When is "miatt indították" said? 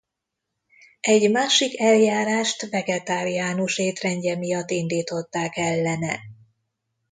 4.37-5.57